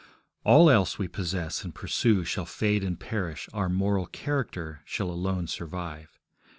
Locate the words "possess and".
1.07-1.75